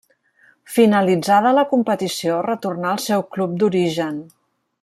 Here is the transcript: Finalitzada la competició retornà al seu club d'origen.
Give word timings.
Finalitzada 0.77 1.51
la 1.59 1.67
competició 1.75 2.39
retornà 2.49 2.91
al 2.95 3.05
seu 3.07 3.27
club 3.37 3.57
d'origen. 3.61 4.19